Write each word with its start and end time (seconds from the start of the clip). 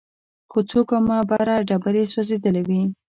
څو 0.69 0.79
ګامه 0.89 1.17
بره 1.29 1.55
ډبرې 1.67 2.03
سوځېدلې 2.13 2.61
وې. 2.67 2.81